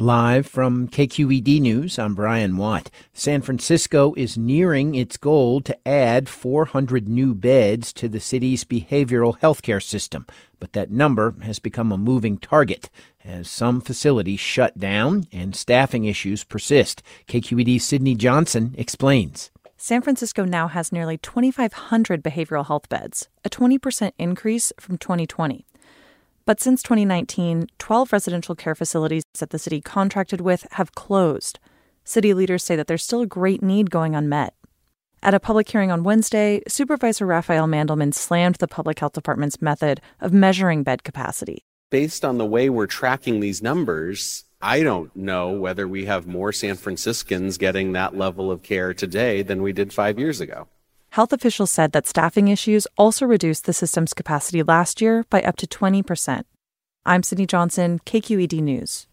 [0.00, 2.88] Live from KQED News, I'm Brian Watt.
[3.12, 9.38] San Francisco is nearing its goal to add 400 new beds to the city's behavioral
[9.40, 10.24] health care system,
[10.58, 12.88] but that number has become a moving target
[13.22, 17.02] as some facilities shut down and staffing issues persist.
[17.28, 19.50] KQED's Sydney Johnson explains.
[19.76, 25.66] San Francisco now has nearly 2,500 behavioral health beds, a 20% increase from 2020.
[26.50, 31.60] But since 2019, 12 residential care facilities that the city contracted with have closed.
[32.02, 34.54] City leaders say that there's still a great need going unmet.
[35.22, 40.00] At a public hearing on Wednesday, Supervisor Rafael Mandelman slammed the Public Health Department's method
[40.20, 41.62] of measuring bed capacity.
[41.88, 46.50] Based on the way we're tracking these numbers, I don't know whether we have more
[46.50, 50.66] San Franciscans getting that level of care today than we did five years ago.
[51.10, 55.56] Health officials said that staffing issues also reduced the system's capacity last year by up
[55.56, 56.44] to 20%.
[57.04, 59.08] I'm Sydney Johnson, KQED News.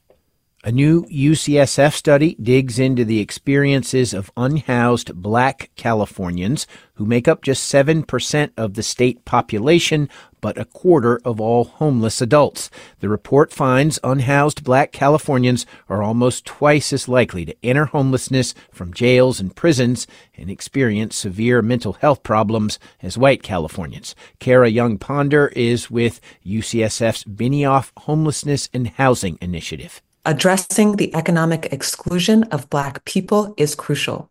[0.64, 7.44] A new UCSF study digs into the experiences of unhoused black Californians who make up
[7.44, 10.10] just 7% of the state population,
[10.42, 12.72] but a quarter of all homeless adults.
[13.02, 18.96] The report finds unhoused black Californians are almost twice as likely to enter homelessness from
[18.96, 24.16] jails and prisons and experience severe mental health problems as white Californians.
[24.40, 30.02] Kara Young Ponder is with UCSF's Benioff Homelessness and Housing Initiative.
[30.28, 34.30] Addressing the economic exclusion of Black people is crucial.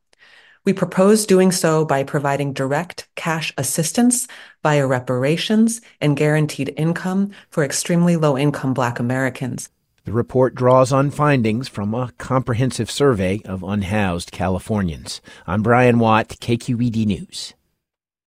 [0.62, 4.28] We propose doing so by providing direct cash assistance
[4.62, 9.70] via reparations and guaranteed income for extremely low income Black Americans.
[10.04, 15.22] The report draws on findings from a comprehensive survey of unhoused Californians.
[15.46, 17.54] I'm Brian Watt, KQED News.